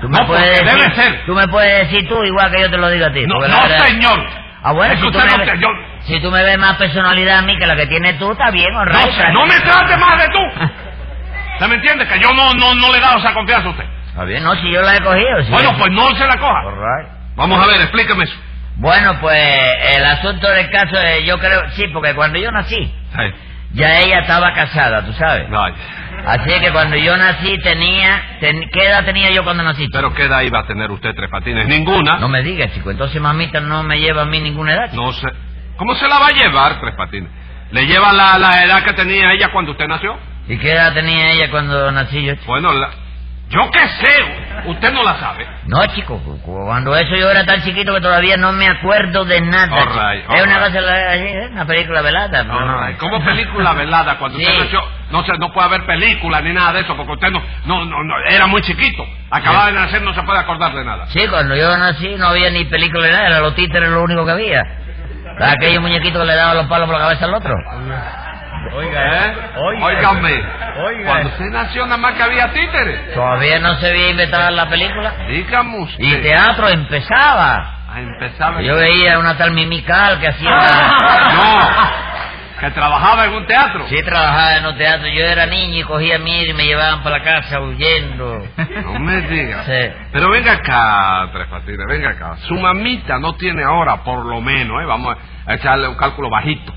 Tú 0.00 0.08
No, 0.08 0.26
porque 0.26 0.42
debe 0.64 0.94
ser. 0.94 1.22
Tú 1.26 1.34
me 1.34 1.46
puedes 1.46 1.88
decir 1.90 2.08
tú 2.08 2.24
igual 2.24 2.50
que 2.50 2.60
yo 2.62 2.70
te 2.70 2.76
lo 2.78 2.88
digo 2.88 3.06
a 3.06 3.12
ti. 3.12 3.22
No, 3.26 3.34
no, 3.34 3.40
verdad- 3.40 3.78
señor. 3.86 4.26
Ah, 4.62 4.72
bueno, 4.72 4.94
si 4.96 5.02
tú, 5.10 5.18
me 5.18 5.24
ves, 5.24 5.52
te- 5.52 5.58
yo- 5.58 5.68
si 6.02 6.20
tú 6.20 6.30
me 6.30 6.42
ves 6.42 6.58
más 6.58 6.76
personalidad 6.76 7.38
a 7.38 7.42
mí 7.42 7.56
que 7.56 7.66
la 7.66 7.76
que 7.76 7.86
tienes 7.86 8.18
tú, 8.18 8.32
está 8.32 8.50
bien, 8.50 8.74
all 8.74 8.88
No, 8.88 9.32
no 9.32 9.46
me 9.46 9.60
trate 9.60 9.96
más 9.96 10.18
de 10.18 10.28
tú. 10.30 10.38
¿Se 11.58 11.68
me 11.68 11.74
entiende? 11.76 12.06
Que 12.08 12.18
yo 12.18 12.32
no, 12.34 12.52
no, 12.54 12.74
no 12.74 12.90
le 12.90 12.98
he 12.98 13.00
dado 13.00 13.18
esa 13.18 13.32
confianza 13.34 13.68
a 13.68 13.70
usted. 13.70 13.84
Está 14.10 14.24
bien, 14.24 14.42
no, 14.44 14.54
si 14.56 14.70
yo 14.72 14.82
la 14.82 14.96
he 14.96 15.00
cogido. 15.00 15.42
si 15.44 15.50
Bueno, 15.50 15.74
pues 15.78 15.90
no 15.92 16.14
se 16.16 16.26
la 16.26 16.36
coja. 16.38 16.62
Right. 16.70 17.08
Vamos 17.36 17.60
a 17.62 17.66
ver, 17.66 17.80
explíqueme 17.80 18.24
eso. 18.24 18.36
Bueno, 18.76 19.18
pues 19.20 19.38
el 19.96 20.04
asunto 20.04 20.48
del 20.50 20.70
caso, 20.70 20.98
es, 21.00 21.24
yo 21.26 21.38
creo, 21.38 21.68
sí, 21.72 21.86
porque 21.92 22.14
cuando 22.14 22.38
yo 22.38 22.50
nací, 22.50 22.92
ya 23.72 24.00
ella 24.00 24.20
estaba 24.20 24.52
casada, 24.52 25.04
tú 25.04 25.12
sabes. 25.12 25.46
Ay, 25.52 25.74
Así 26.26 26.50
que 26.60 26.70
cuando 26.72 26.96
yo 26.96 27.16
nací 27.16 27.56
tenía, 27.62 28.36
ten- 28.40 28.68
¿qué 28.72 28.84
edad 28.86 29.04
tenía 29.04 29.30
yo 29.30 29.42
cuando 29.44 29.62
nací? 29.62 29.82
chico? 29.84 29.92
Pero 29.96 30.12
¿qué 30.14 30.24
edad 30.24 30.42
iba 30.42 30.60
a 30.60 30.66
tener 30.66 30.90
usted, 30.90 31.14
Tres 31.14 31.30
Patines? 31.30 31.66
Ninguna. 31.66 32.18
No 32.18 32.28
me 32.28 32.42
digas, 32.42 32.72
chico, 32.74 32.90
entonces 32.90 33.20
mamita 33.20 33.60
no 33.60 33.82
me 33.82 33.98
lleva 34.00 34.22
a 34.22 34.26
mí 34.26 34.40
ninguna 34.40 34.74
edad. 34.74 34.90
chico. 34.90 35.02
No 35.02 35.12
sé. 35.12 35.28
¿Cómo 35.76 35.94
se 35.94 36.06
la 36.08 36.18
va 36.18 36.26
a 36.26 36.30
llevar, 36.32 36.78
Tres 36.80 36.94
Patines? 36.94 37.30
¿Le 37.70 37.86
lleva 37.86 38.12
la, 38.12 38.38
la 38.38 38.64
edad 38.64 38.82
que 38.82 38.92
tenía 38.94 39.32
ella 39.32 39.48
cuando 39.52 39.70
usted 39.72 39.86
nació? 39.86 40.18
¿Y 40.48 40.58
qué 40.58 40.72
edad 40.72 40.92
tenía 40.92 41.32
ella 41.32 41.50
cuando 41.50 41.90
nací 41.92 42.22
yo? 42.24 42.34
chico? 42.34 42.46
Bueno, 42.48 42.72
la- 42.72 42.90
yo 43.50 43.70
qué 43.70 43.88
sé. 43.88 44.66
Usted 44.66 44.92
no 44.92 45.02
la 45.02 45.14
sabe. 45.18 45.46
No, 45.66 45.84
chico, 45.86 46.18
cu- 46.22 46.40
cu- 46.42 46.64
cuando 46.66 46.94
eso 46.96 47.14
yo 47.16 47.30
era 47.30 47.44
tan 47.44 47.62
chiquito 47.62 47.94
que 47.94 48.00
todavía 48.00 48.36
no 48.36 48.52
me 48.52 48.66
acuerdo 48.68 49.24
de 49.24 49.40
nada. 49.40 49.74
All 49.74 49.88
right, 49.88 50.24
es 50.30 50.42
una 50.42 50.58
right. 50.58 50.74
cosa, 50.74 51.10
así, 51.12 51.22
¿eh? 51.24 51.48
una 51.52 51.64
película 51.66 52.02
velada. 52.02 52.42
pero 52.44 52.64
no. 52.66 52.80
Ay, 52.80 52.94
¿Cómo 52.94 53.24
película 53.24 53.72
velada? 53.74 54.18
Cuando 54.18 54.38
Sí. 54.38 54.44
usted 54.44 54.58
nació, 54.64 54.80
no, 55.10 55.24
se, 55.24 55.32
no 55.38 55.52
puede 55.52 55.66
haber 55.68 55.86
película 55.86 56.40
ni 56.42 56.52
nada 56.52 56.72
de 56.74 56.80
eso, 56.80 56.96
porque 56.96 57.12
usted 57.12 57.30
no, 57.30 57.42
no, 57.66 57.84
no, 57.86 58.04
no- 58.04 58.14
era 58.28 58.46
muy 58.46 58.60
chiquito. 58.62 59.04
Acababa 59.30 59.66
de 59.66 59.72
nacer, 59.72 60.02
no 60.02 60.12
se 60.14 60.22
puede 60.22 60.38
acordar 60.38 60.72
de 60.74 60.84
nada. 60.84 61.06
Sí, 61.08 61.26
cuando 61.28 61.56
yo 61.56 61.76
nací 61.78 62.14
no 62.16 62.26
había 62.28 62.50
ni 62.50 62.64
película 62.66 63.06
ni 63.06 63.12
nada, 63.12 63.26
eran 63.28 63.42
los 63.42 63.54
títeres 63.54 63.88
lo 63.88 64.02
único 64.02 64.24
que 64.26 64.32
había. 64.32 64.62
Aquellos 65.40 65.80
muñequitos 65.80 66.20
que 66.20 66.26
le 66.26 66.34
daban 66.36 66.56
los 66.56 66.66
palos 66.66 66.86
por 66.88 66.98
la 66.98 67.04
cabeza 67.04 67.24
al 67.24 67.34
otro. 67.34 67.54
¿Eh? 68.72 69.34
Óigame. 69.56 70.42
Cuando 71.04 71.28
usted 71.30 71.46
nació, 71.50 71.84
nada 71.86 71.96
más 71.96 72.14
que 72.14 72.22
había 72.22 72.52
títeres. 72.52 73.14
Todavía 73.14 73.58
no 73.58 73.74
se 73.76 73.88
había 73.88 74.10
inventado 74.10 74.50
la 74.50 74.68
película. 74.68 75.12
Dígame 75.28 75.78
usted. 75.80 76.04
Y 76.04 76.16
teatro 76.22 76.68
empezaba. 76.68 77.78
Ah, 77.88 78.00
empezaba. 78.00 78.62
Yo 78.62 78.76
veía 78.76 79.18
una 79.18 79.36
tal 79.36 79.50
Mimical 79.52 80.20
que 80.20 80.28
hacía... 80.28 80.50
No, 81.30 82.00
que 82.60 82.70
trabajaba 82.72 83.24
en 83.24 83.32
un 83.32 83.46
teatro. 83.46 83.86
Sí, 83.88 84.02
trabajaba 84.02 84.56
en 84.58 84.66
un 84.66 84.76
teatro. 84.76 85.08
Yo 85.08 85.24
era 85.24 85.46
niño 85.46 85.78
y 85.78 85.82
cogía 85.82 86.18
miedo 86.18 86.50
y 86.50 86.54
me 86.54 86.66
llevaban 86.66 87.02
para 87.02 87.18
la 87.18 87.24
casa 87.24 87.58
huyendo. 87.60 88.46
No 88.84 88.98
me 89.00 89.22
diga. 89.22 89.64
Sí. 89.64 89.92
Pero 90.12 90.28
venga 90.28 90.52
acá, 90.52 91.30
Tres 91.32 91.46
Patines, 91.48 91.86
venga 91.88 92.10
acá. 92.10 92.36
Su 92.48 92.54
mamita 92.56 93.18
no 93.18 93.34
tiene 93.36 93.64
ahora, 93.64 94.04
por 94.04 94.26
lo 94.26 94.42
menos, 94.42 94.82
¿eh? 94.82 94.84
vamos 94.84 95.16
a 95.46 95.54
echarle 95.54 95.88
un 95.88 95.94
cálculo 95.94 96.28
bajito, 96.28 96.74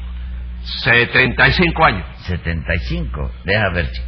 75 0.64 1.86
años. 1.86 2.06
75. 2.28 3.32
Deja 3.44 3.70
ver, 3.70 3.92
chico. 3.92 4.08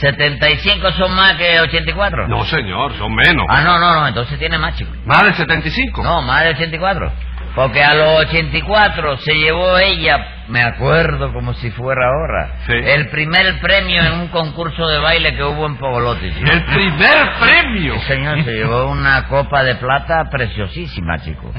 75 0.00 0.92
son 0.92 1.14
más 1.14 1.34
que 1.34 1.60
84. 1.60 2.28
No, 2.28 2.44
señor, 2.46 2.96
son 2.96 3.14
menos. 3.14 3.44
Ah, 3.48 3.62
no, 3.62 3.78
no, 3.78 4.00
no, 4.00 4.08
entonces 4.08 4.38
tiene 4.38 4.56
más, 4.56 4.76
chico. 4.76 4.90
Más 5.04 5.22
de 5.24 5.34
75. 5.34 6.02
No, 6.02 6.22
más 6.22 6.44
de 6.44 6.50
84. 6.50 7.12
Porque 7.54 7.82
a 7.82 7.94
los 7.94 8.20
84 8.28 9.16
se 9.18 9.34
llevó 9.34 9.76
ella, 9.78 10.44
me 10.48 10.62
acuerdo 10.62 11.32
como 11.32 11.52
si 11.54 11.70
fuera 11.72 12.06
ahora, 12.06 12.54
Sí. 12.66 12.72
el 12.72 13.08
primer 13.10 13.58
premio 13.60 14.02
en 14.02 14.12
un 14.20 14.28
concurso 14.28 14.86
de 14.86 14.98
baile 15.00 15.34
que 15.34 15.42
hubo 15.42 15.66
en 15.66 15.76
Pogolotti. 15.76 16.30
chico. 16.32 16.50
El 16.50 16.62
primer 16.64 17.30
premio. 17.40 17.98
Señor, 18.02 18.44
se 18.44 18.52
llevó 18.52 18.86
una 18.90 19.26
copa 19.26 19.64
de 19.64 19.74
plata 19.76 20.28
preciosísima, 20.30 21.18
chico. 21.18 21.52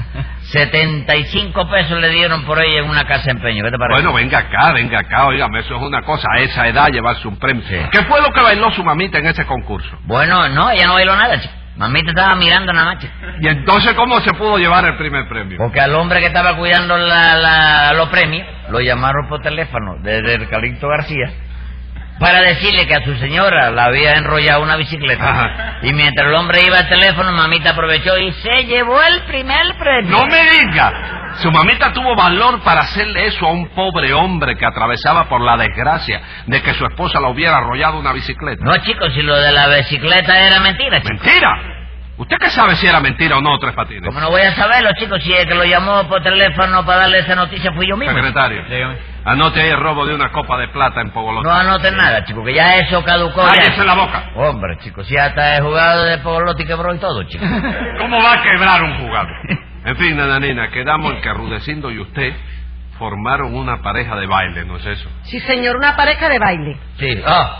75 0.44 1.68
pesos 1.70 2.00
le 2.00 2.08
dieron 2.10 2.44
por 2.44 2.58
ella 2.60 2.80
en 2.80 2.88
una 2.90 3.04
casa 3.06 3.24
de 3.26 3.30
empeño. 3.32 3.64
¿Qué 3.64 3.70
te 3.70 3.78
parece? 3.78 4.02
Bueno, 4.02 4.12
venga 4.14 4.38
acá, 4.38 4.72
venga 4.72 4.98
acá, 5.00 5.26
óigame, 5.26 5.60
eso 5.60 5.76
es 5.76 5.82
una 5.82 6.02
cosa, 6.02 6.26
a 6.32 6.40
esa 6.40 6.68
edad 6.68 6.88
llevarse 6.88 7.26
un 7.28 7.38
premio. 7.38 7.62
Sí. 7.68 7.76
¿Qué 7.90 8.02
fue 8.04 8.20
lo 8.20 8.30
que 8.32 8.40
bailó 8.40 8.70
su 8.72 8.82
mamita 8.82 9.18
en 9.18 9.26
ese 9.26 9.44
concurso? 9.46 9.90
Bueno, 10.04 10.48
no, 10.48 10.70
ella 10.70 10.86
no 10.86 10.94
bailó 10.94 11.14
nada, 11.16 11.40
chico. 11.40 11.54
Mamita 11.76 12.10
estaba 12.10 12.34
mirando 12.34 12.72
nada 12.72 12.94
más. 12.94 13.04
Y 13.40 13.48
entonces, 13.48 13.94
¿cómo 13.94 14.20
se 14.20 14.32
pudo 14.34 14.58
llevar 14.58 14.84
el 14.84 14.96
primer 14.96 15.26
premio? 15.28 15.56
Porque 15.58 15.80
al 15.80 15.94
hombre 15.94 16.20
que 16.20 16.26
estaba 16.26 16.54
cuidando 16.56 16.96
la, 16.98 17.34
la- 17.36 17.92
los 17.94 18.08
premios, 18.10 18.46
lo 18.68 18.80
llamaron 18.80 19.26
por 19.28 19.40
teléfono 19.40 19.96
desde 20.02 20.34
el 20.34 20.48
Calixto 20.48 20.88
García 20.88 21.30
para 22.20 22.40
decirle 22.42 22.86
que 22.86 22.94
a 22.94 23.02
su 23.04 23.16
señora 23.16 23.70
la 23.70 23.84
había 23.86 24.14
enrollado 24.14 24.62
una 24.62 24.76
bicicleta. 24.76 25.28
Ajá. 25.28 25.78
Y 25.82 25.92
mientras 25.94 26.28
el 26.28 26.34
hombre 26.34 26.60
iba 26.64 26.76
al 26.78 26.88
teléfono, 26.88 27.32
mamita 27.32 27.70
aprovechó 27.70 28.16
y 28.18 28.32
se 28.34 28.64
llevó 28.66 29.02
el 29.02 29.22
primer 29.22 29.74
premio. 29.78 30.10
No 30.18 30.26
me 30.26 30.42
diga. 30.50 30.92
Su 31.36 31.50
mamita 31.50 31.92
tuvo 31.92 32.14
valor 32.14 32.60
para 32.62 32.80
hacerle 32.80 33.26
eso 33.26 33.46
a 33.46 33.50
un 33.50 33.68
pobre 33.70 34.12
hombre 34.12 34.56
que 34.56 34.66
atravesaba 34.66 35.28
por 35.28 35.40
la 35.40 35.56
desgracia 35.56 36.20
de 36.46 36.62
que 36.62 36.74
su 36.74 36.84
esposa 36.84 37.20
lo 37.20 37.30
hubiera 37.30 37.58
arrollado 37.58 37.98
una 37.98 38.12
bicicleta. 38.12 38.64
No, 38.64 38.76
chicos, 38.78 39.12
si 39.14 39.22
lo 39.22 39.36
de 39.36 39.52
la 39.52 39.68
bicicleta 39.68 40.38
era 40.38 40.60
mentira. 40.60 41.00
¡Mentira! 41.00 41.78
¿Usted 42.18 42.36
qué 42.38 42.50
sabe 42.50 42.76
si 42.76 42.86
era 42.86 43.00
mentira 43.00 43.38
o 43.38 43.40
no, 43.40 43.58
Tres 43.58 43.74
Patines? 43.74 44.04
¿Cómo 44.04 44.20
no 44.20 44.30
voy 44.30 44.42
a 44.42 44.54
saberlo, 44.54 44.90
chicos? 44.98 45.22
Si 45.24 45.32
el 45.32 45.48
que 45.48 45.54
lo 45.54 45.64
llamó 45.64 46.06
por 46.08 46.22
teléfono 46.22 46.84
para 46.84 47.00
darle 47.00 47.20
esa 47.20 47.34
noticia 47.34 47.72
fui 47.72 47.88
yo 47.88 47.96
mismo. 47.96 48.14
Secretario, 48.14 48.62
anote 49.24 49.62
ahí 49.62 49.70
el 49.70 49.80
robo 49.80 50.04
de 50.04 50.14
una 50.14 50.30
copa 50.30 50.58
de 50.58 50.68
plata 50.68 51.00
en 51.00 51.10
Pogolotti. 51.10 51.48
No 51.48 51.54
anoten 51.54 51.96
nada, 51.96 52.22
chicos, 52.24 52.44
que 52.44 52.54
ya 52.54 52.76
eso 52.76 53.02
caducó. 53.02 53.42
¡Cállese 53.46 53.84
la 53.84 53.94
boca! 53.94 54.30
Hombre, 54.36 54.76
chicos, 54.78 55.06
si 55.06 55.16
hasta 55.16 55.56
he 55.56 55.62
jugado 55.62 56.04
de 56.04 56.18
Pogolotti 56.18 56.66
quebró 56.66 56.94
y 56.94 56.98
todo, 56.98 57.22
chicos. 57.24 57.48
¿Cómo 57.98 58.22
va 58.22 58.34
a 58.34 58.42
quebrar 58.42 58.82
un 58.82 58.98
jugador? 58.98 59.32
En 59.84 59.96
fin, 59.96 60.16
nananina, 60.16 60.70
quedamos 60.70 61.14
en 61.14 61.20
que 61.20 61.32
Rudecindo 61.32 61.90
y 61.90 61.98
usted 61.98 62.34
formaron 62.98 63.54
una 63.54 63.82
pareja 63.82 64.16
de 64.16 64.26
baile, 64.26 64.64
¿no 64.64 64.76
es 64.76 64.86
eso? 64.86 65.08
Sí, 65.24 65.40
señor, 65.40 65.76
una 65.76 65.96
pareja 65.96 66.28
de 66.28 66.38
baile. 66.38 66.76
Sí. 66.98 67.20
Oh, 67.26 67.50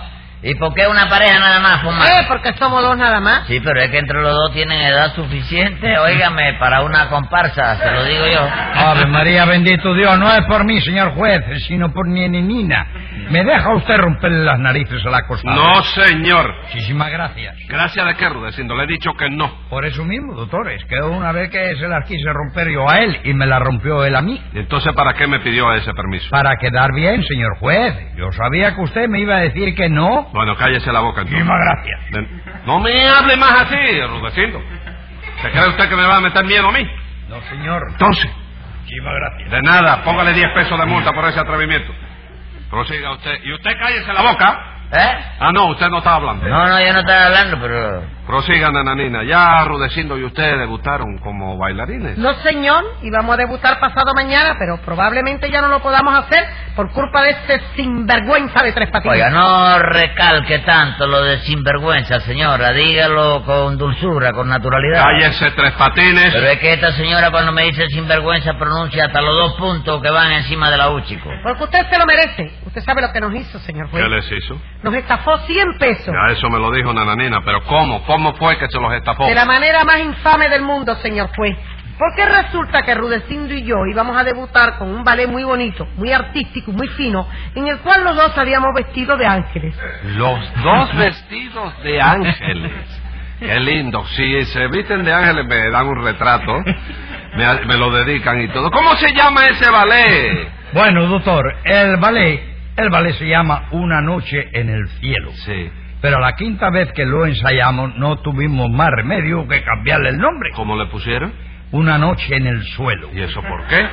¿y 0.43 0.55
por 0.57 0.75
qué 0.75 0.87
una 0.87 1.09
pareja 1.09 1.39
nada 1.39 1.61
más, 1.61 1.83
fumar? 1.83 2.09
Eh, 2.09 2.25
porque 2.29 2.53
somos 2.55 2.83
dos 2.83 2.97
nada 2.97 3.21
más. 3.21 3.47
Sí, 3.47 3.61
pero 3.61 3.81
es 3.81 3.91
que 3.91 3.99
entre 3.99 4.21
los 4.21 4.33
dos 4.33 4.53
tienen 4.53 4.81
edad 4.81 5.15
suficiente, 5.15 5.99
óigame, 5.99 6.55
para 6.59 6.83
una 6.83 7.09
comparsa, 7.09 7.77
se 7.77 7.91
lo 7.91 8.05
digo 8.05 8.27
yo. 8.27 8.49
Ave 8.75 9.07
María, 9.07 9.45
bendito 9.45 9.95
Dios, 9.95 10.19
no 10.19 10.33
es 10.33 10.45
por 10.47 10.65
mí, 10.65 10.81
señor 10.81 11.13
juez, 11.15 11.43
sino 11.67 11.93
por 11.93 12.09
mi. 12.09 12.23
¿Me 13.31 13.45
deja 13.45 13.75
usted 13.75 13.97
romperle 13.99 14.45
las 14.45 14.59
narices 14.59 15.05
a 15.05 15.11
la 15.11 15.23
costada? 15.27 15.55
No, 15.57 15.83
señor. 15.83 16.55
Muchísimas 16.65 17.11
gracias. 17.11 17.57
Gracias 17.69 18.07
de 18.07 18.15
qué, 18.15 18.29
Rudecindo. 18.29 18.75
Le 18.77 18.85
he 18.85 18.87
dicho 18.87 19.13
que 19.15 19.29
no. 19.31 19.51
Por 19.69 19.85
eso 19.85 20.05
mismo, 20.05 20.35
doctores, 20.35 20.85
que 20.85 21.01
una 21.01 21.33
vez 21.33 21.51
que 21.51 21.77
se 21.77 21.89
las 21.89 22.07
quise 22.07 22.33
romper 22.33 22.71
yo 22.71 22.89
a 22.89 23.01
él 23.01 23.21
y 23.25 23.35
me 23.35 23.47
la 23.47 23.59
rompió 23.59 24.05
él 24.05 24.17
a 24.17 24.23
mí. 24.23 24.41
¿Y 24.53 24.61
entonces 24.61 24.93
para 24.95 25.15
qué 25.15 25.27
me 25.27 25.41
pidió 25.41 25.73
ese 25.75 25.93
permiso? 25.95 26.29
Para 26.31 26.57
quedar 26.57 26.93
bien, 26.95 27.23
señor 27.25 27.57
juez. 27.59 27.95
Yo 28.17 28.31
sabía 28.33 28.75
que 28.75 28.81
usted 28.83 29.09
me 29.09 29.21
iba 29.21 29.37
a 29.37 29.41
decir 29.41 29.75
que 29.75 29.89
no. 29.89 30.31
Bueno, 30.33 30.57
cállese 30.57 30.93
la 30.93 31.01
boca 31.01 31.23
entonces. 31.23 31.45
Muchísimas 31.45 31.65
gracias. 31.65 32.67
No 32.67 32.81
me 32.81 33.09
hable 33.09 33.37
más 33.37 33.61
así, 33.63 34.03
Rudecindo. 34.07 34.61
¿Se 35.43 35.51
cree 35.51 35.69
usted 35.69 35.89
que 35.89 35.97
me 35.97 36.07
va 36.07 36.17
a 36.17 36.21
meter 36.21 36.45
miedo 36.45 36.69
a 36.69 36.73
mí? 36.73 36.89
No, 37.29 37.41
señor. 37.51 37.83
Entonces, 37.91 38.31
Muchísimas 38.83 39.15
gracias. 39.15 39.51
de 39.51 39.63
nada, 39.63 40.03
póngale 40.05 40.33
10 40.33 40.49
pesos 40.53 40.79
de 40.79 40.87
multa 40.87 41.13
por 41.13 41.25
ese 41.27 41.41
atrevimiento. 41.41 41.93
Prosiga 42.71 43.13
usted. 43.13 43.39
Y 43.45 43.53
usted 43.53 43.79
cállese 43.79 44.13
la 44.13 44.23
boca. 44.23 44.69
¿Eh? 44.93 45.25
Ah, 45.41 45.51
no, 45.53 45.67
usted 45.69 45.89
no 45.89 45.99
estaba 45.99 46.17
hablando. 46.17 46.47
No, 46.47 46.67
no, 46.69 46.81
yo 46.85 46.93
no 46.93 47.01
estaba 47.01 47.27
hablando, 47.27 47.59
pero... 47.61 48.03
Prosiga, 48.33 48.71
nananina. 48.71 49.25
Ya 49.25 49.63
Rudecindo 49.67 50.17
y 50.17 50.25
usted 50.25 50.57
debutaron 50.57 51.19
como 51.19 51.59
bailarines. 51.59 52.17
No, 52.17 52.33
señor, 52.37 52.83
íbamos 53.03 53.35
a 53.35 53.37
debutar 53.37 53.79
pasado 53.79 54.15
mañana, 54.15 54.57
pero 54.59 54.79
probablemente 54.87 55.51
ya 55.51 55.61
no 55.61 55.69
lo 55.69 55.81
podamos 55.81 56.15
hacer 56.15 56.43
por 56.75 56.91
culpa 56.93 57.25
de 57.25 57.31
ese 57.33 57.61
sinvergüenza 57.77 58.63
de 58.63 58.73
tres 58.73 58.91
patines. 58.91 59.17
Oiga, 59.17 59.29
no 59.29 59.79
recalque 59.81 60.61
tanto 60.61 61.07
lo 61.07 61.23
de 61.23 61.41
sinvergüenza, 61.41 62.21
señora. 62.21 62.73
Dígalo 62.73 63.45
con 63.45 63.77
dulzura, 63.77 64.33
con 64.33 64.49
naturalidad. 64.49 65.03
Cállese, 65.03 65.51
tres 65.51 65.73
patines. 65.73 66.33
Pero 66.33 66.47
es 66.47 66.59
que 66.59 66.73
esta 66.73 66.93
señora 66.93 67.31
cuando 67.31 67.53
me 67.53 67.65
dice 67.65 67.87
sinvergüenza 67.89 68.55
pronuncia 68.55 69.05
hasta 69.05 69.21
los 69.21 69.35
dos 69.35 69.53
puntos 69.59 70.01
que 70.01 70.09
van 70.09 70.33
encima 70.33 70.71
de 70.71 70.79
la 70.79 70.89
U, 70.89 71.01
chico. 71.03 71.29
Porque 71.43 71.65
usted 71.65 71.87
se 71.91 71.99
lo 71.99 72.07
merece. 72.07 72.51
Usted 72.73 72.85
sabe 72.85 73.03
lo 73.03 73.13
que 73.13 73.21
nos 73.21 73.35
hizo, 73.35 73.59
señor 73.59 73.91
juez. 73.91 74.03
¿Qué 74.03 74.09
les 74.09 74.33
hizo? 74.33 74.59
Nos 74.83 74.95
estafó 74.95 75.37
100 75.41 75.77
pesos. 75.79 76.07
Ya 76.07 76.33
eso 76.33 76.49
me 76.49 76.59
lo 76.59 76.71
dijo 76.73 76.91
Nananina, 76.91 77.43
pero 77.45 77.63
¿cómo? 77.65 78.03
¿Cómo 78.05 78.33
fue 78.37 78.57
que 78.57 78.67
se 78.69 78.81
los 78.81 78.91
estafó? 78.95 79.27
De 79.27 79.35
la 79.35 79.45
manera 79.45 79.85
más 79.85 80.01
infame 80.01 80.49
del 80.49 80.63
mundo, 80.63 80.95
señor 81.03 81.29
juez. 81.37 81.55
Porque 81.99 82.25
resulta 82.25 82.81
que 82.81 82.95
Rudecindo 82.95 83.53
y 83.53 83.63
yo 83.65 83.77
íbamos 83.93 84.17
a 84.17 84.25
debutar 84.25 84.79
con 84.79 84.89
un 84.89 85.05
ballet 85.05 85.29
muy 85.29 85.45
bonito, 85.45 85.87
muy 85.97 86.13
artístico 86.13 86.73
muy 86.73 86.89
fino, 86.89 87.29
en 87.55 87.69
el 87.69 87.79
cual 87.81 88.05
los 88.05 88.17
dos 88.17 88.39
habíamos 88.39 88.71
vestido 88.75 89.19
de 89.19 89.27
ángeles. 89.27 89.77
Los 90.17 90.63
dos 90.63 90.97
vestidos 90.97 91.83
de 91.83 92.01
ángeles. 92.01 92.73
Qué 93.39 93.61
lindo. 93.61 94.03
Si 94.17 94.45
se 94.47 94.67
visten 94.69 95.05
de 95.05 95.13
ángeles 95.13 95.45
me 95.47 95.69
dan 95.69 95.87
un 95.87 96.03
retrato, 96.03 96.55
me, 97.37 97.67
me 97.67 97.77
lo 97.77 97.91
dedican 97.91 98.41
y 98.41 98.49
todo. 98.49 98.71
¿Cómo 98.71 98.97
se 98.97 99.13
llama 99.13 99.47
ese 99.49 99.69
ballet? 99.71 100.49
Bueno, 100.73 101.07
doctor, 101.07 101.55
el 101.65 101.99
ballet, 101.99 102.52
el 102.77 102.91
ballet 102.91 103.15
se 103.15 103.29
llama 103.29 103.69
Una 103.73 104.01
noche 104.01 104.49
en 104.53 104.69
el 104.69 104.89
cielo. 105.01 105.31
Sí. 105.45 105.71
Pero 106.01 106.19
la 106.19 106.33
quinta 106.35 106.71
vez 106.71 106.93
que 106.93 107.05
lo 107.07 107.27
ensayamos 107.27 107.97
no 107.97 108.17
tuvimos 108.17 108.71
más 108.71 108.91
remedio 108.91 109.47
que 109.47 109.63
cambiarle 109.63 110.11
el 110.11 110.19
nombre. 110.19 110.51
¿Cómo 110.55 110.77
le 110.77 110.87
pusieron? 110.87 111.33
Una 111.71 111.97
noche 111.97 112.37
en 112.37 112.47
el 112.47 112.63
suelo. 112.63 113.09
¿Y 113.15 113.21
eso 113.21 113.41
por 113.43 113.67
qué? 113.67 113.87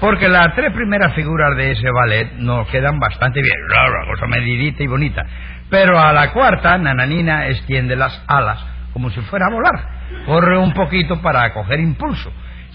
Porque 0.00 0.28
las 0.28 0.54
tres 0.54 0.72
primeras 0.72 1.14
figuras 1.14 1.56
de 1.56 1.72
ese 1.72 1.90
ballet 1.90 2.32
nos 2.34 2.68
quedan 2.68 2.98
bastante 2.98 3.40
bien. 3.40 3.56
Una 3.66 4.06
cosa 4.12 4.26
medidita 4.26 4.82
y 4.82 4.86
bonita. 4.86 5.24
Pero 5.70 5.98
a 5.98 6.12
la 6.12 6.32
cuarta, 6.32 6.76
Nananina 6.76 7.48
extiende 7.48 7.96
las 7.96 8.22
alas 8.28 8.74
como 8.94 9.10
si 9.10 9.20
fuera 9.22 9.46
a 9.46 9.50
volar. 9.50 9.88
Corre 10.24 10.56
un 10.56 10.72
poquito 10.72 11.20
para 11.20 11.52
coger 11.52 11.80
impulso. 11.80 12.32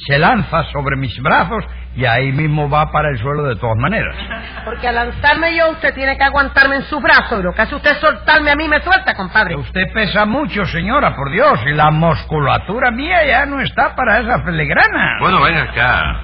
Se 0.07 0.17
lanza 0.17 0.63
sobre 0.71 0.95
mis 0.97 1.19
brazos 1.21 1.65
y 1.95 2.05
ahí 2.05 2.31
mismo 2.31 2.69
va 2.69 2.91
para 2.91 3.09
el 3.09 3.17
suelo 3.17 3.43
de 3.43 3.55
todas 3.55 3.77
maneras. 3.77 4.15
Porque 4.63 4.87
al 4.87 4.95
lanzarme 4.95 5.55
yo, 5.55 5.71
usted 5.71 5.93
tiene 5.93 6.17
que 6.17 6.23
aguantarme 6.23 6.77
en 6.77 6.83
sus 6.83 7.01
brazos. 7.01 7.39
Y 7.39 7.43
lo 7.43 7.53
que 7.53 7.61
hace 7.61 7.75
usted 7.75 7.91
es 7.91 7.97
soltarme 7.97 8.51
a 8.51 8.55
mí, 8.55 8.67
me 8.67 8.81
suelta, 8.81 9.13
compadre. 9.15 9.55
Usted 9.55 9.91
pesa 9.93 10.25
mucho, 10.25 10.65
señora, 10.65 11.15
por 11.15 11.31
Dios, 11.31 11.59
y 11.65 11.73
la 11.73 11.91
musculatura 11.91 12.91
mía 12.91 13.25
ya 13.25 13.45
no 13.45 13.59
está 13.59 13.95
para 13.95 14.19
esa 14.19 14.43
filigrana. 14.43 15.17
Bueno, 15.19 15.41
ven 15.41 15.57
acá, 15.57 16.21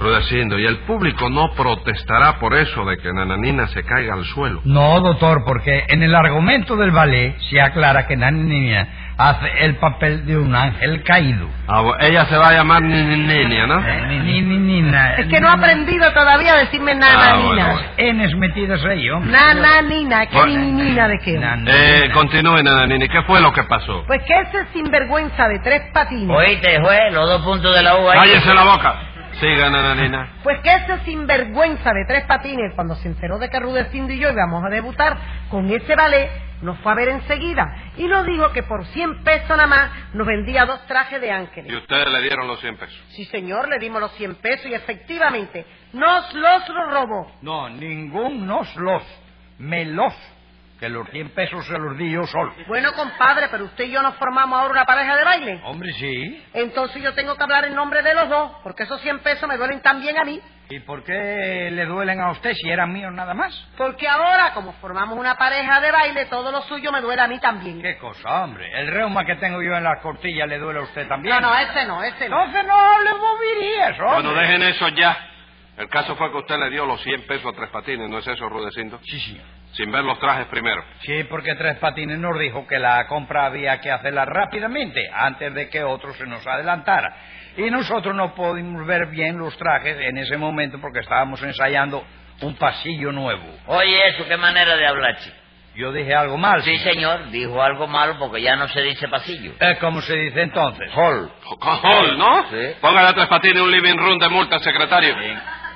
Rudecindo, 0.00 0.58
y 0.58 0.66
el 0.66 0.78
público 0.78 1.28
no 1.28 1.52
protestará 1.54 2.38
por 2.40 2.54
eso 2.54 2.84
de 2.84 2.96
que 2.96 3.12
Nananina 3.12 3.68
se 3.68 3.84
caiga 3.84 4.14
al 4.14 4.24
suelo. 4.24 4.60
No, 4.64 5.00
doctor, 5.00 5.44
porque 5.46 5.84
en 5.88 6.02
el 6.02 6.14
argumento 6.14 6.76
del 6.76 6.90
ballet 6.90 7.38
se 7.50 7.60
aclara 7.60 8.06
que 8.06 8.16
Nananina 8.16 9.01
hace 9.18 9.64
el 9.64 9.76
papel 9.76 10.26
de 10.26 10.36
un 10.36 10.54
ángel 10.54 11.02
caído. 11.04 11.46
Ah, 11.68 11.82
ella 12.00 12.24
se 12.26 12.36
va 12.36 12.48
a 12.48 12.52
llamar 12.52 12.82
Ninia, 12.82 13.66
¿no? 13.66 13.78
Eh, 13.86 14.02
ni, 14.08 14.18
ni, 14.18 14.40
ni, 14.40 14.56
nina. 14.58 15.14
Es 15.16 15.26
que 15.28 15.40
no 15.40 15.48
ha 15.48 15.52
aprendido 15.52 16.10
todavía 16.12 16.54
a 16.54 16.56
decirme 16.58 16.92
Ah, 16.92 16.94
nananina. 16.96 17.46
bueno, 17.46 17.72
bueno. 17.72 17.88
Enes 17.98 18.34
metidas 18.36 18.84
ahí, 18.84 19.08
hombre. 19.10 19.30
Nananina, 19.32 20.26
¿qué 20.26 20.36
Bueno. 20.36 20.60
ni 20.60 20.72
nina 20.72 21.08
de 21.08 21.18
qué? 21.18 21.40
Eh, 21.66 22.10
continúe, 22.12 22.62
Nananina. 22.62 23.04
¿Y 23.04 23.08
qué 23.08 23.22
fue 23.22 23.40
lo 23.40 23.52
que 23.52 23.62
pasó? 23.64 24.04
Pues 24.06 24.22
que 24.24 24.34
ese 24.40 24.66
sinvergüenza 24.72 25.48
de 25.48 25.58
tres 25.60 25.82
patines. 25.92 26.36
Oíste, 26.36 26.80
juez, 26.80 27.12
los 27.12 27.28
dos 27.28 27.42
puntos 27.42 27.74
de 27.74 27.82
la 27.82 27.96
U 27.96 28.08
ahí. 28.08 28.18
Cállese 28.18 28.54
la 28.54 28.64
boca. 28.64 28.94
Siga, 29.40 29.70
Nananina. 29.70 30.40
Pues 30.42 30.60
que 30.62 30.70
ese 30.74 31.04
sinvergüenza 31.04 31.92
de 31.92 32.04
tres 32.06 32.24
patines, 32.24 32.74
cuando 32.74 32.94
se 32.96 33.08
enteró 33.08 33.38
de 33.38 33.48
que 33.48 33.58
Rudecindo 33.60 34.12
y 34.12 34.18
yo 34.18 34.30
íbamos 34.30 34.62
a 34.64 34.68
debutar 34.68 35.16
con 35.48 35.68
ese 35.70 35.96
ballet, 35.96 36.30
nos 36.62 36.78
fue 36.78 36.92
a 36.92 36.94
ver 36.94 37.08
enseguida 37.08 37.64
y 37.96 38.06
nos 38.06 38.24
dijo 38.24 38.52
que 38.52 38.62
por 38.62 38.84
100 38.86 39.24
pesos 39.24 39.48
nada 39.48 39.66
más 39.66 39.90
nos 40.14 40.26
vendía 40.26 40.64
dos 40.64 40.86
trajes 40.86 41.20
de 41.20 41.26
Y 41.26 41.30
ángeles. 41.30 41.74
ustedes 41.74 42.06
le 42.08 42.22
dieron 42.22 42.46
los 42.46 42.60
100 42.60 42.76
pesos. 42.76 43.04
Sí, 43.10 43.24
señor, 43.24 43.68
le 43.68 43.78
dimos 43.78 44.00
los 44.00 44.12
100 44.12 44.36
pesos 44.36 44.66
y 44.66 44.74
efectivamente 44.74 45.66
nos 45.92 46.32
los 46.34 46.68
robó. 46.90 47.32
No, 47.42 47.68
ningún 47.68 48.46
nos 48.46 48.74
los. 48.76 49.02
Me 49.58 49.84
los. 49.86 50.14
Que 50.82 50.88
los 50.88 51.08
100 51.10 51.28
pesos 51.28 51.64
se 51.64 51.78
los 51.78 51.96
di 51.96 52.10
yo 52.10 52.26
solo. 52.26 52.52
Bueno, 52.66 52.92
compadre, 52.94 53.46
pero 53.52 53.66
usted 53.66 53.84
y 53.84 53.92
yo 53.92 54.02
nos 54.02 54.16
formamos 54.16 54.58
ahora 54.58 54.72
una 54.72 54.84
pareja 54.84 55.14
de 55.14 55.22
baile. 55.22 55.60
Hombre, 55.62 55.92
sí. 55.92 56.44
Entonces 56.54 57.00
yo 57.00 57.14
tengo 57.14 57.36
que 57.36 57.42
hablar 57.44 57.66
en 57.66 57.76
nombre 57.76 58.02
de 58.02 58.12
los 58.12 58.28
dos, 58.28 58.50
porque 58.64 58.82
esos 58.82 59.00
100 59.00 59.20
pesos 59.20 59.48
me 59.48 59.56
duelen 59.56 59.80
también 59.80 60.18
a 60.18 60.24
mí. 60.24 60.40
¿Y 60.70 60.80
por 60.80 61.04
qué 61.04 61.70
le 61.70 61.84
duelen 61.86 62.20
a 62.20 62.32
usted 62.32 62.50
si 62.54 62.68
eran 62.68 62.92
míos 62.92 63.12
nada 63.12 63.32
más? 63.32 63.54
Porque 63.76 64.08
ahora, 64.08 64.54
como 64.54 64.72
formamos 64.80 65.16
una 65.16 65.36
pareja 65.36 65.80
de 65.80 65.92
baile, 65.92 66.26
todo 66.26 66.50
lo 66.50 66.62
suyo 66.62 66.90
me 66.90 67.00
duele 67.00 67.22
a 67.22 67.28
mí 67.28 67.38
también. 67.38 67.80
¿Qué 67.80 67.96
cosa, 67.98 68.42
hombre? 68.42 68.68
El 68.74 68.88
reuma 68.88 69.24
que 69.24 69.36
tengo 69.36 69.62
yo 69.62 69.76
en 69.76 69.84
las 69.84 70.00
costillas 70.00 70.48
le 70.48 70.58
duele 70.58 70.80
a 70.80 70.82
usted 70.82 71.06
también. 71.06 71.36
No, 71.36 71.42
no, 71.42 71.58
ese 71.60 71.86
no, 71.86 72.02
ese 72.02 72.28
no. 72.28 72.42
Entonces 72.42 72.66
no 72.66 72.74
hable 72.74 73.10
bobirías, 73.12 74.00
hombre. 74.00 74.14
Bueno, 74.14 74.32
dejen 74.34 74.62
eso 74.64 74.88
ya. 74.88 75.28
El 75.76 75.88
caso 75.88 76.14
fue 76.16 76.30
que 76.30 76.38
usted 76.38 76.58
le 76.58 76.70
dio 76.70 76.84
los 76.84 77.02
100 77.02 77.26
pesos 77.26 77.52
a 77.52 77.56
Tres 77.56 77.70
Patines, 77.70 78.08
¿no 78.08 78.18
es 78.18 78.26
eso, 78.26 78.48
Rudecindo? 78.48 79.00
Sí, 79.04 79.18
sí. 79.20 79.40
Sin 79.72 79.90
ver 79.90 80.04
los 80.04 80.18
trajes 80.18 80.46
primero. 80.46 80.84
Sí, 81.00 81.24
porque 81.24 81.54
Tres 81.54 81.78
Patines 81.78 82.18
nos 82.18 82.38
dijo 82.38 82.66
que 82.66 82.78
la 82.78 83.06
compra 83.06 83.46
había 83.46 83.80
que 83.80 83.90
hacerla 83.90 84.26
rápidamente, 84.26 85.08
antes 85.12 85.54
de 85.54 85.70
que 85.70 85.82
otro 85.82 86.12
se 86.14 86.26
nos 86.26 86.46
adelantara. 86.46 87.16
Y 87.56 87.70
nosotros 87.70 88.14
no 88.14 88.34
pudimos 88.34 88.86
ver 88.86 89.06
bien 89.06 89.38
los 89.38 89.56
trajes 89.56 89.96
en 89.98 90.18
ese 90.18 90.36
momento 90.36 90.78
porque 90.80 91.00
estábamos 91.00 91.42
ensayando 91.42 92.04
un 92.42 92.54
pasillo 92.56 93.12
nuevo. 93.12 93.44
Oye, 93.66 94.08
eso, 94.08 94.26
qué 94.28 94.36
manera 94.36 94.76
de 94.76 94.86
hablar, 94.86 95.16
chico. 95.18 95.36
Yo 95.74 95.90
dije 95.90 96.14
algo 96.14 96.36
mal. 96.36 96.62
Sí, 96.62 96.76
señor, 96.78 97.30
dijo 97.30 97.62
algo 97.62 97.86
malo 97.86 98.18
porque 98.18 98.42
ya 98.42 98.56
no 98.56 98.68
se 98.68 98.82
dice 98.82 99.08
pasillo. 99.08 99.52
Eh, 99.58 99.78
¿Cómo 99.80 100.02
se 100.02 100.14
dice 100.14 100.42
entonces? 100.42 100.90
Hall. 100.94 101.32
Hall, 101.60 102.18
¿no? 102.18 102.42
Sí. 102.50 102.74
Póngale 102.80 103.08
a 103.08 103.14
Tres 103.14 103.26
Patines 103.28 103.62
un 103.62 103.70
living 103.70 103.96
room 103.96 104.18
de 104.18 104.28
multa, 104.28 104.58
secretario. 104.58 105.16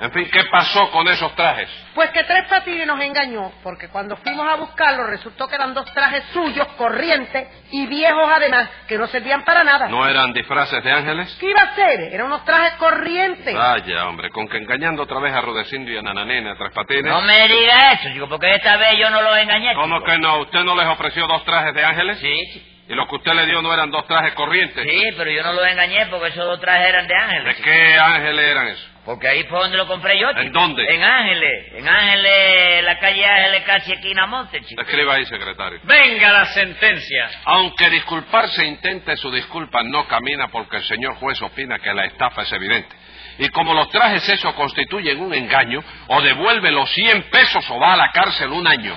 En 0.01 0.13
fin, 0.13 0.29
¿qué 0.31 0.45
pasó 0.51 0.91
con 0.91 1.09
esos 1.09 1.35
trajes? 1.35 1.69
Pues 1.95 2.11
que 2.11 2.23
Tres 2.25 2.47
Patines 2.49 2.87
nos 2.87 3.01
engañó, 3.01 3.51
porque 3.63 3.89
cuando 3.89 4.17
fuimos 4.19 4.47
a 4.47 4.57
buscarlos 4.57 5.09
resultó 5.09 5.49
que 5.49 5.55
eran 5.55 5.73
dos 5.73 5.91
trajes 5.95 6.25
suyos, 6.33 6.67
corrientes 6.77 7.49
y 7.71 7.87
viejos 7.87 8.29
además, 8.31 8.69
que 8.87 8.99
no 8.99 9.07
servían 9.07 9.45
para 9.45 9.65
nada. 9.65 9.89
¿No 9.89 10.07
eran 10.07 10.33
disfraces 10.33 10.83
de 10.85 10.93
ángeles? 10.93 11.35
¿Qué 11.41 11.49
iba 11.51 11.63
a 11.63 11.75
ser? 11.75 12.01
Eran 12.13 12.27
unos 12.27 12.45
trajes 12.45 12.75
corrientes. 12.75 13.55
Vaya, 13.55 14.07
hombre, 14.09 14.29
con 14.31 14.47
que 14.49 14.59
engañando 14.59 15.03
otra 15.05 15.19
vez 15.21 15.33
a 15.33 15.41
Rudecindo 15.41 15.91
y 15.91 15.97
a 15.97 16.03
Nananina, 16.03 16.53
a 16.53 16.57
Tres 16.57 16.73
Patines. 16.73 17.05
No 17.05 17.23
me 17.23 17.49
diga 17.49 17.93
eso, 17.93 18.09
chico, 18.13 18.29
porque 18.29 18.55
esta 18.55 18.77
vez 18.77 18.95
yo 19.01 19.09
no 19.11 19.23
los 19.23 19.37
engañé. 19.39 19.75
¿Cómo 19.75 19.99
chico. 20.01 20.11
que 20.11 20.19
no? 20.19 20.39
¿Usted 20.41 20.61
no 20.65 20.75
les 20.77 20.87
ofreció 20.89 21.27
dos 21.27 21.45
trajes 21.45 21.75
de 21.75 21.85
ángeles? 21.85 22.19
Sí, 22.19 22.37
chico. 22.53 22.67
¿Y 22.89 22.95
lo 22.95 23.09
que 23.09 23.17
usted 23.17 23.33
le 23.33 23.47
dio 23.47 23.61
no 23.63 23.75
eran 23.75 23.91
dos 23.91 24.07
trajes 24.07 24.33
corrientes? 24.35 24.87
Sí, 24.89 25.03
pero 25.17 25.29
yo 25.31 25.43
no 25.43 25.53
los 25.55 25.67
engañé 25.67 26.07
porque 26.07 26.29
esos 26.29 26.45
dos 26.45 26.61
trajes 26.61 26.87
eran 26.89 27.07
de 27.09 27.15
¿De 27.15 27.21
ángeles. 27.21 27.57
chico. 27.57 27.65
qué 27.69 27.99
ángeles 27.99 28.45
eran 28.45 28.69
esos? 28.69 28.91
Porque 29.07 29.29
ahí 29.29 29.45
fue 29.45 29.61
donde 29.61 29.77
lo 29.77 29.87
compré 29.87 30.19
yo, 30.19 30.29
chico. 30.31 30.41
¿En 30.41 30.53
dónde? 30.53 30.85
En 30.93 31.03
Ángeles. 31.03 31.73
En 31.75 31.89
Ángeles, 31.89 32.85
la 32.85 32.99
calle 32.99 33.25
Ángeles, 33.25 33.63
casi 33.63 33.93
esquina 33.93 34.27
Monte, 34.27 34.61
chico. 34.63 34.83
Escriba 34.83 35.15
ahí, 35.15 35.25
secretario. 35.27 35.79
Venga 35.85 36.33
la 36.33 36.45
sentencia. 36.47 37.31
Aunque 37.45 37.89
disculparse 37.89 38.67
intente, 38.67 39.17
su 39.17 39.31
disculpa 39.31 39.85
no 39.85 40.09
camina 40.09 40.49
porque 40.49 40.79
el 40.79 40.85
señor 40.85 41.15
juez 41.15 41.41
opina 41.41 41.79
que 41.79 41.95
la 41.95 42.05
estafa 42.05 42.43
es 42.43 42.53
evidente. 42.53 42.97
Y 43.39 43.49
como 43.51 43.75
los 43.75 43.89
trajes 43.91 44.29
esos 44.29 44.53
constituyen 44.55 45.21
un 45.21 45.33
engaño, 45.33 45.85
o 46.09 46.21
devuelve 46.21 46.73
los 46.73 46.91
100 46.91 47.31
pesos 47.31 47.65
o 47.71 47.79
va 47.79 47.93
a 47.93 47.97
la 47.97 48.11
cárcel 48.11 48.51
un 48.51 48.67
año. 48.67 48.97